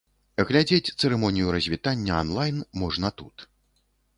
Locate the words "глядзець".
0.51-0.93